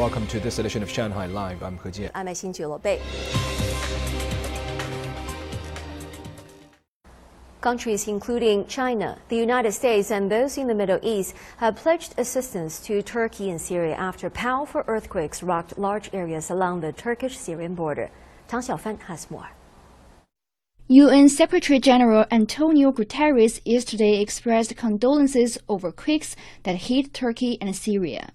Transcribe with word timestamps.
Welcome 0.00 0.26
to 0.28 0.40
this 0.40 0.58
edition 0.58 0.82
of 0.82 0.88
Shanghai 0.88 1.26
Live. 1.26 1.62
I'm 1.62 1.76
He 1.76 1.90
Jian. 1.90 2.10
I'm 2.14 2.26
Xin 2.28 2.82
Bei. 2.82 2.98
Countries 7.60 8.08
including 8.08 8.66
China, 8.66 9.18
the 9.28 9.36
United 9.36 9.72
States, 9.72 10.10
and 10.10 10.32
those 10.32 10.56
in 10.56 10.68
the 10.68 10.74
Middle 10.74 11.00
East 11.02 11.34
have 11.58 11.76
pledged 11.76 12.14
assistance 12.16 12.80
to 12.80 13.02
Turkey 13.02 13.50
and 13.50 13.60
Syria 13.60 13.94
after 13.94 14.30
powerful 14.30 14.82
earthquakes 14.86 15.42
rocked 15.42 15.76
large 15.76 16.08
areas 16.14 16.48
along 16.48 16.80
the 16.80 16.92
Turkish 16.94 17.36
Syrian 17.36 17.74
border. 17.74 18.10
Tang 18.48 18.62
Xiaofan 18.62 19.02
has 19.02 19.30
more. 19.30 19.50
UN 20.88 21.28
Secretary 21.28 21.78
General 21.78 22.24
Antonio 22.30 22.90
Guterres 22.90 23.60
yesterday 23.66 24.22
expressed 24.22 24.74
condolences 24.76 25.58
over 25.68 25.92
quakes 25.92 26.36
that 26.62 26.88
hit 26.88 27.12
Turkey 27.12 27.58
and 27.60 27.76
Syria. 27.76 28.32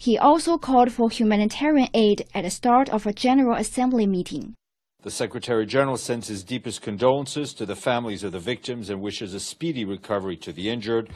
He 0.00 0.16
also 0.16 0.56
called 0.56 0.90
for 0.90 1.10
humanitarian 1.10 1.88
aid 1.92 2.26
at 2.34 2.44
the 2.44 2.50
start 2.50 2.88
of 2.88 3.06
a 3.06 3.12
General 3.12 3.58
Assembly 3.58 4.06
meeting. 4.06 4.54
The 5.02 5.10
Secretary 5.10 5.66
General 5.66 5.98
sends 5.98 6.26
his 6.26 6.42
deepest 6.42 6.80
condolences 6.80 7.52
to 7.52 7.66
the 7.66 7.76
families 7.76 8.24
of 8.24 8.32
the 8.32 8.38
victims 8.38 8.88
and 8.88 9.02
wishes 9.02 9.34
a 9.34 9.40
speedy 9.40 9.84
recovery 9.84 10.38
to 10.38 10.54
the 10.54 10.70
injured. 10.70 11.10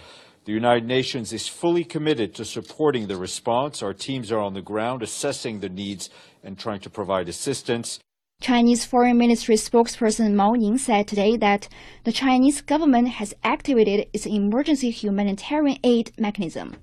The 0.45 0.53
United 0.53 0.87
Nations 0.87 1.33
is 1.33 1.49
fully 1.49 1.83
committed 1.83 2.35
to 2.35 2.45
supporting 2.45 3.07
the 3.07 3.17
response. 3.17 3.83
Our 3.83 3.95
teams 3.95 4.31
are 4.31 4.39
on 4.39 4.53
the 4.53 4.61
ground 4.61 5.03
assessing 5.03 5.61
the 5.61 5.71
needs 5.71 6.11
and 6.43 6.59
trying 6.59 6.81
to 6.81 6.91
provide 6.91 7.31
assistance. 7.31 8.01
Chinese 8.43 8.85
Foreign 8.85 9.17
Ministry 9.17 9.55
spokesperson 9.55 10.35
Mao 10.35 10.53
Ning 10.53 10.77
said 10.77 11.09
today 11.09 11.39
that 11.39 11.69
the 12.05 12.13
Chinese 12.13 12.61
government 12.61 13.09
has 13.09 13.33
activated 13.43 14.09
its 14.13 14.27
emergency 14.27 14.91
humanitarian 14.91 15.79
aid 15.83 16.13
mechanism. 16.19 16.77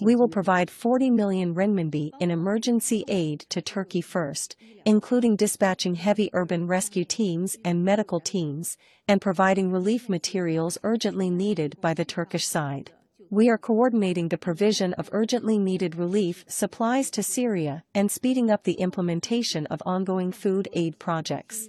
We 0.00 0.16
will 0.16 0.28
provide 0.28 0.70
40 0.70 1.10
million 1.10 1.54
renminbi 1.54 2.10
in 2.20 2.30
emergency 2.30 3.04
aid 3.08 3.40
to 3.48 3.62
Turkey 3.62 4.00
first, 4.00 4.56
including 4.84 5.36
dispatching 5.36 5.94
heavy 5.94 6.30
urban 6.32 6.66
rescue 6.66 7.04
teams 7.04 7.56
and 7.64 7.84
medical 7.84 8.20
teams, 8.20 8.76
and 9.06 9.20
providing 9.20 9.72
relief 9.72 10.08
materials 10.08 10.78
urgently 10.82 11.30
needed 11.30 11.76
by 11.80 11.94
the 11.94 12.04
Turkish 12.04 12.46
side. 12.46 12.92
We 13.30 13.48
are 13.48 13.58
coordinating 13.58 14.28
the 14.28 14.38
provision 14.38 14.94
of 14.94 15.10
urgently 15.12 15.58
needed 15.58 15.96
relief 15.96 16.44
supplies 16.48 17.10
to 17.10 17.22
Syria 17.22 17.84
and 17.94 18.10
speeding 18.10 18.50
up 18.50 18.64
the 18.64 18.74
implementation 18.74 19.66
of 19.66 19.82
ongoing 19.84 20.32
food 20.32 20.68
aid 20.72 20.98
projects. 20.98 21.68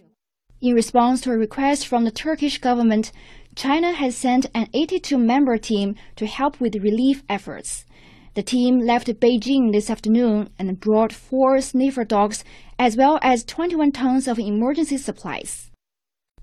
In 0.61 0.73
response 0.73 1.21
to 1.21 1.31
a 1.31 1.37
request 1.37 1.87
from 1.87 2.03
the 2.03 2.11
Turkish 2.11 2.59
government, 2.59 3.13
China 3.55 3.91
has 3.93 4.15
sent 4.15 4.45
an 4.53 4.67
82-member 4.67 5.57
team 5.57 5.95
to 6.15 6.25
help 6.25 6.61
with 6.61 6.75
relief 6.75 7.23
efforts. 7.27 7.85
The 8.35 8.43
team 8.43 8.79
left 8.79 9.07
Beijing 9.19 9.73
this 9.73 9.89
afternoon 9.89 10.49
and 10.57 10.79
brought 10.79 11.11
four 11.11 11.59
sniffer 11.59 12.05
dogs 12.05 12.43
as 12.77 12.95
well 12.95 13.19
as 13.21 13.43
21 13.43 13.91
tons 13.91 14.27
of 14.27 14.39
emergency 14.39 14.97
supplies. 14.97 15.71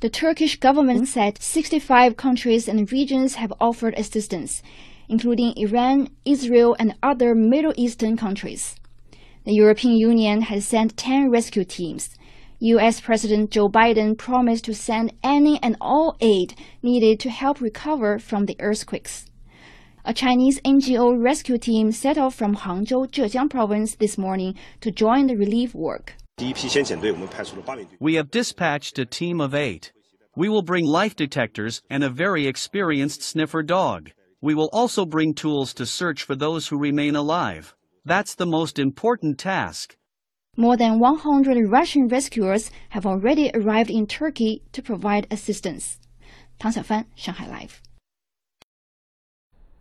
The 0.01 0.11
Turkish 0.11 0.59
government 0.61 1.09
said 1.09 1.41
65 1.41 2.19
countries 2.19 2.69
and 2.69 2.91
regions 2.93 3.37
have 3.37 3.53
offered 3.61 3.95
assistance, 3.97 4.63
including 5.09 5.55
Iran, 5.57 6.11
Israel, 6.27 6.77
and 6.79 6.95
other 7.03 7.35
Middle 7.35 7.73
Eastern 7.77 8.17
countries. 8.17 8.77
The 9.45 9.55
European 9.55 9.97
Union 9.97 10.43
has 10.43 10.67
sent 10.67 10.99
10 10.99 11.31
rescue 11.31 11.65
teams. 11.65 12.11
U.S. 12.61 13.03
President 13.03 13.51
Joe 13.51 13.69
Biden 13.69 14.17
promised 14.17 14.65
to 14.65 14.75
send 14.75 15.13
any 15.23 15.63
and 15.63 15.77
all 15.79 16.17
aid 16.21 16.55
needed 16.83 17.21
to 17.21 17.29
help 17.29 17.61
recover 17.61 18.19
from 18.19 18.47
the 18.47 18.57
earthquakes. 18.61 19.27
A 20.07 20.15
Chinese 20.15 20.59
NGO 20.63 21.23
rescue 21.23 21.59
team 21.59 21.93
set 21.93 22.17
off 22.17 22.35
from 22.35 22.57
Hangzhou, 22.57 23.11
Zhejiang 23.11 23.51
province 23.51 23.97
this 23.97 24.17
morning 24.17 24.55
to 24.81 24.91
join 24.91 25.27
the 25.27 25.37
relief 25.37 25.75
work. 25.75 26.15
We 28.01 28.15
have 28.15 28.31
dispatched 28.31 28.99
a 28.99 29.05
team 29.05 29.41
of 29.43 29.55
eight. 29.55 29.93
We 30.35 30.49
will 30.49 30.63
bring 30.63 30.87
life 30.87 31.15
detectors 31.15 31.83
and 31.91 32.03
a 32.03 32.09
very 32.09 32.47
experienced 32.47 33.21
sniffer 33.21 33.63
dog. 33.63 34.13
We 34.41 34.55
will 34.55 34.71
also 34.73 35.05
bring 35.05 35.35
tools 35.35 35.75
to 35.75 35.85
search 35.85 36.23
for 36.23 36.35
those 36.35 36.69
who 36.69 36.79
remain 36.79 37.17
alive. 37.17 37.75
That's 38.07 38.35
the 38.35 38.47
most 38.47 38.79
important 38.79 39.39
task. 39.39 39.97
More 40.59 40.79
than 40.79 40.99
100 40.99 41.69
Russian 41.69 42.09
rescuers 42.09 42.71
have 42.91 43.05
already 43.05 43.51
arrived 43.53 43.91
in 43.91 44.07
Turkey 44.07 44.63
to 44.73 44.81
provide 44.81 45.27
assistance. 45.31 45.99
Tang 46.59 46.73
Xiaofan, 46.73 47.05
Shanghai 47.15 47.47
Live. 47.47 47.83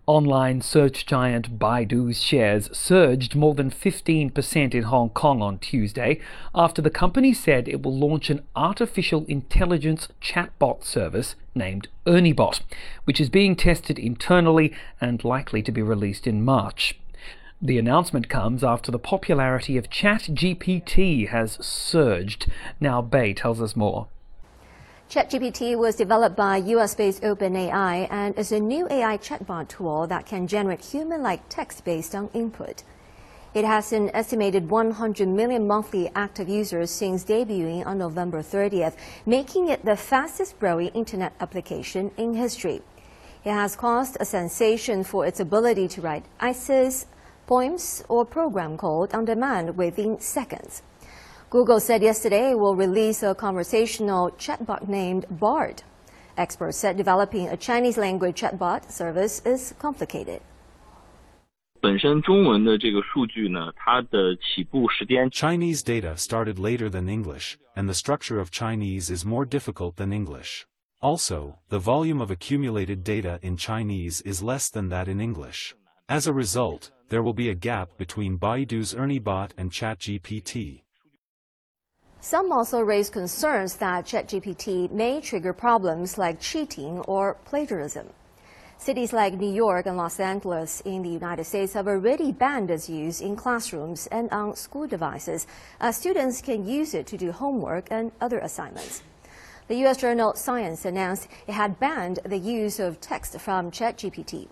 Online 0.05 0.59
search 0.59 1.05
giant 1.05 1.57
Baidu's 1.57 2.21
shares 2.21 2.69
surged 2.77 3.35
more 3.35 3.55
than 3.55 3.71
15% 3.71 4.75
in 4.75 4.83
Hong 4.83 5.09
Kong 5.11 5.41
on 5.41 5.59
Tuesday 5.59 6.19
after 6.53 6.81
the 6.81 6.89
company 6.89 7.33
said 7.33 7.69
it 7.69 7.81
will 7.81 7.97
launch 7.97 8.29
an 8.29 8.41
artificial 8.53 9.23
intelligence 9.29 10.09
chatbot 10.21 10.83
service 10.83 11.35
named 11.55 11.87
ErnieBot, 12.05 12.59
which 13.05 13.21
is 13.21 13.29
being 13.29 13.55
tested 13.55 13.97
internally 13.97 14.73
and 14.99 15.23
likely 15.23 15.63
to 15.63 15.71
be 15.71 15.81
released 15.81 16.27
in 16.27 16.43
March. 16.43 16.99
The 17.61 17.79
announcement 17.79 18.27
comes 18.27 18.65
after 18.65 18.91
the 18.91 18.99
popularity 18.99 19.77
of 19.77 19.89
ChatGPT 19.89 21.29
has 21.29 21.57
surged. 21.65 22.51
Now 22.81 23.01
Bay 23.01 23.33
tells 23.33 23.61
us 23.61 23.77
more. 23.77 24.07
ChatGPT 25.09 25.77
was 25.77 25.95
developed 25.95 26.35
by 26.35 26.57
US-based 26.57 27.21
OpenAI 27.21 28.07
and 28.11 28.37
is 28.37 28.51
a 28.51 28.59
new 28.59 28.87
AI 28.89 29.17
chatbot 29.17 29.69
tool 29.69 30.05
that 30.07 30.25
can 30.25 30.47
generate 30.47 30.83
human-like 30.83 31.47
text 31.47 31.85
based 31.85 32.13
on 32.13 32.29
input. 32.33 32.83
It 33.53 33.63
has 33.63 33.93
an 33.93 34.13
estimated 34.13 34.69
100 34.69 35.27
million 35.29 35.65
monthly 35.65 36.11
active 36.13 36.49
users 36.49 36.91
since 36.91 37.23
debuting 37.23 37.85
on 37.85 37.97
November 37.97 38.41
30th, 38.41 38.95
making 39.25 39.69
it 39.69 39.85
the 39.85 39.95
fastest 39.95 40.59
growing 40.59 40.89
internet 40.89 41.33
application 41.39 42.11
in 42.17 42.33
history. 42.33 42.81
It 43.45 43.51
has 43.51 43.77
caused 43.77 44.17
a 44.19 44.25
sensation 44.25 45.05
for 45.05 45.25
its 45.25 45.39
ability 45.39 45.87
to 45.89 46.01
write 46.01 46.25
essays, 46.41 47.05
poems, 47.47 48.03
or 48.09 48.25
program 48.25 48.77
code 48.77 49.13
on 49.13 49.25
demand 49.25 49.77
within 49.77 50.19
seconds. 50.19 50.81
Google 51.49 51.79
said 51.79 52.01
yesterday 52.01 52.51
it 52.51 52.59
will 52.59 52.75
release 52.75 53.23
a 53.23 53.35
conversational 53.35 54.31
chatbot 54.31 54.87
named 54.87 55.25
Bard. 55.29 55.83
Experts 56.37 56.77
said 56.77 56.97
developing 56.97 57.47
a 57.47 57.55
Chinese 57.57 57.97
language 57.97 58.41
chatbot 58.41 58.91
service 58.91 59.41
is 59.45 59.73
complicated. 59.79 60.41
Chinese 65.31 65.83
data 65.83 66.17
started 66.17 66.57
later 66.57 66.89
than 66.89 67.07
English, 67.07 67.57
and 67.75 67.87
the 67.87 67.93
structure 67.93 68.39
of 68.39 68.49
Chinese 68.49 69.11
is 69.11 69.23
more 69.23 69.45
difficult 69.45 69.95
than 69.97 70.11
English. 70.11 70.65
Also, 71.01 71.59
the 71.69 71.77
volume 71.77 72.21
of 72.21 72.31
accumulated 72.31 73.03
data 73.03 73.37
in 73.43 73.55
Chinese 73.55 74.21
is 74.21 74.41
less 74.41 74.69
than 74.69 74.89
that 74.89 75.07
in 75.07 75.21
English. 75.21 75.75
As 76.07 76.27
a 76.27 76.33
result, 76.33 76.91
there 77.09 77.23
will 77.23 77.33
be 77.33 77.49
a 77.49 77.55
gap 77.55 77.97
between 77.97 78.37
Baidu's 78.37 78.93
ErnieBot 78.93 79.53
and 79.57 79.71
ChatGPT. 79.71 80.83
Some 82.21 82.51
also 82.51 82.79
raise 82.81 83.09
concerns 83.09 83.77
that 83.77 84.05
ChatGPT 84.05 84.91
may 84.91 85.19
trigger 85.19 85.51
problems 85.51 86.19
like 86.19 86.39
cheating 86.39 86.99
or 87.07 87.37
plagiarism. 87.45 88.11
Cities 88.77 89.13
like 89.13 89.33
New 89.33 89.51
York 89.51 89.87
and 89.87 89.97
Los 89.97 90.19
Angeles 90.19 90.81
in 90.81 91.01
the 91.01 91.09
United 91.09 91.45
States 91.45 91.73
have 91.73 91.87
already 91.87 92.31
banned 92.31 92.69
its 92.69 92.87
use 92.87 93.19
in 93.19 93.35
classrooms 93.35 94.05
and 94.11 94.29
on 94.29 94.55
school 94.55 94.85
devices, 94.85 95.47
as 95.79 95.97
students 95.97 96.39
can 96.39 96.67
use 96.67 96.93
it 96.93 97.07
to 97.07 97.17
do 97.17 97.31
homework 97.31 97.87
and 97.89 98.11
other 98.21 98.37
assignments. 98.37 99.01
The 99.69 99.77
U.S. 99.77 99.97
journal 99.97 100.35
Science 100.35 100.85
announced 100.85 101.27
it 101.47 101.53
had 101.53 101.79
banned 101.79 102.19
the 102.23 102.37
use 102.37 102.79
of 102.79 103.01
text 103.01 103.39
from 103.39 103.71
ChatGPT 103.71 104.49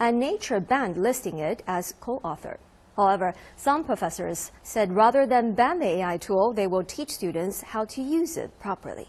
and 0.00 0.18
Nature 0.18 0.60
banned 0.60 0.96
listing 0.96 1.38
it 1.38 1.62
as 1.66 1.94
co-author. 2.00 2.58
However, 2.96 3.34
some 3.56 3.84
professors 3.84 4.52
said 4.62 4.94
rather 4.94 5.26
than 5.26 5.54
ban 5.54 5.78
the 5.78 5.98
AI 5.98 6.16
tool, 6.16 6.52
they 6.52 6.66
will 6.66 6.84
teach 6.84 7.10
students 7.10 7.60
how 7.60 7.84
to 7.86 8.02
use 8.02 8.36
it 8.36 8.58
properly. 8.60 9.08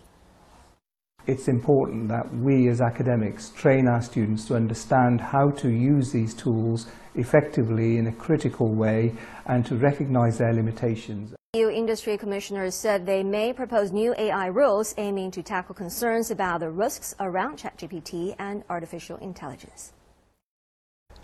It's 1.28 1.48
important 1.48 2.08
that 2.10 2.32
we 2.36 2.68
as 2.70 2.82
academics 2.82 3.50
train 3.50 3.88
our 3.88 4.02
students 4.02 4.46
to 4.46 4.56
understand 4.56 5.20
how 5.20 5.50
to 5.52 5.70
use 5.70 6.12
these 6.12 6.36
tools 6.36 6.88
effectively 7.16 7.98
in 7.98 8.08
a 8.08 8.12
critical 8.12 8.76
way 8.76 9.12
and 9.48 9.66
to 9.66 9.76
recognize 9.76 10.38
their 10.38 10.54
limitations. 10.54 11.34
EU 11.56 11.70
industry 11.70 12.16
commissioners 12.16 12.76
said 12.76 13.06
they 13.06 13.24
may 13.24 13.54
propose 13.54 13.92
new 13.92 14.14
AI 14.20 14.48
rules 14.48 14.94
aiming 14.98 15.32
to 15.32 15.42
tackle 15.42 15.74
concerns 15.74 16.30
about 16.30 16.60
the 16.60 16.70
risks 16.70 17.16
around 17.20 17.58
ChatGPT 17.58 18.36
and 18.38 18.64
artificial 18.70 19.18
intelligence. 19.18 19.95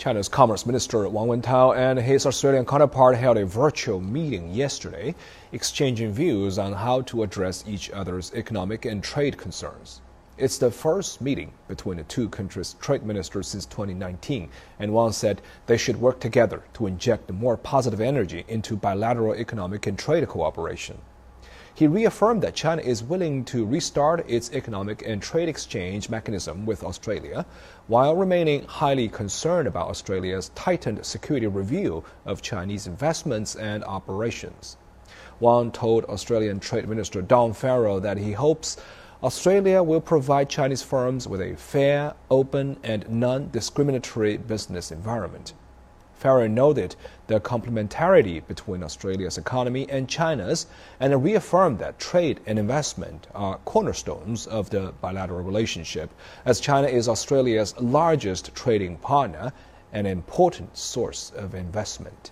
China's 0.02 0.28
Commerce 0.28 0.66
Minister 0.66 1.08
Wang 1.10 1.28
Wentao 1.28 1.78
and 1.78 2.00
his 2.00 2.26
Australian 2.26 2.66
counterpart 2.66 3.16
held 3.16 3.38
a 3.38 3.46
virtual 3.46 4.02
meeting 4.02 4.52
yesterday, 4.52 5.14
exchanging 5.52 6.12
views 6.12 6.58
on 6.58 6.74
how 6.74 7.02
to 7.02 7.22
address 7.22 7.64
each 7.68 7.92
other's 7.92 8.34
economic 8.34 8.86
and 8.86 9.04
trade 9.04 9.38
concerns. 9.38 10.02
It's 10.40 10.58
the 10.58 10.72
first 10.72 11.22
meeting 11.22 11.54
between 11.68 11.98
the 11.98 12.04
two 12.06 12.30
countries' 12.30 12.78
trade 12.82 13.04
ministers 13.04 13.48
since 13.48 13.68
2019, 13.68 14.50
and 14.80 14.92
Wang 14.92 15.12
said 15.12 15.44
they 15.68 15.78
should 15.78 16.02
work 16.02 16.20
together 16.20 16.64
to 16.74 16.88
inject 16.88 17.30
more 17.30 17.56
positive 17.56 18.02
energy 18.02 18.44
into 18.48 18.76
bilateral 18.76 19.36
economic 19.36 19.86
and 19.86 20.00
trade 20.00 20.28
cooperation. 20.28 20.98
He 21.74 21.88
reaffirmed 21.88 22.42
that 22.44 22.54
China 22.54 22.82
is 22.82 23.02
willing 23.04 23.46
to 23.46 23.66
restart 23.66 24.30
its 24.30 24.52
economic 24.52 25.08
and 25.08 25.22
trade 25.22 25.48
exchange 25.48 26.10
mechanism 26.10 26.66
with 26.66 26.84
Australia, 26.84 27.46
while 27.88 28.16
remaining 28.16 28.66
highly 28.66 29.08
concerned 29.08 29.68
about 29.68 29.90
Australia's 29.90 30.50
tightened 30.50 31.06
security 31.06 31.48
review 31.48 32.04
of 32.26 32.42
Chinese 32.42 32.88
investments 32.88 33.56
and 33.56 33.84
operations. 33.86 34.76
Wang 35.40 35.72
told 35.72 36.06
Australian 36.06 36.60
Trade 36.60 36.90
Minister 36.90 37.22
Don 37.22 37.54
Farrell 37.54 38.02
that 38.02 38.18
he 38.18 38.34
hopes 38.34 38.78
Australia 39.24 39.82
will 39.82 40.02
provide 40.02 40.50
Chinese 40.50 40.84
firms 40.84 41.28
with 41.28 41.42
a 41.42 41.56
fair, 41.56 42.16
open, 42.30 42.78
and 42.84 43.10
non 43.10 43.50
discriminatory 43.50 44.36
business 44.38 44.92
environment. 44.92 45.54
Farrell 46.22 46.50
noted 46.50 46.96
the 47.26 47.40
complementarity 47.40 48.46
between 48.46 48.84
Australia's 48.84 49.40
economy 49.40 49.90
and 49.90 50.08
China's 50.08 50.68
and 51.00 51.24
reaffirmed 51.24 51.80
that 51.80 51.98
trade 51.98 52.40
and 52.46 52.60
investment 52.60 53.26
are 53.34 53.58
cornerstones 53.66 54.46
of 54.46 54.70
the 54.70 54.94
bilateral 55.02 55.42
relationship, 55.42 56.12
as 56.46 56.60
China 56.60 56.88
is 56.88 57.10
Australia's 57.10 57.76
largest 57.80 58.54
trading 58.54 58.98
partner 58.98 59.52
and 59.92 60.06
an 60.06 60.14
important 60.14 60.78
source 60.78 61.32
of 61.36 61.56
investment. 61.56 62.30